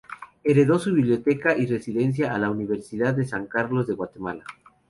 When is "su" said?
0.79-0.95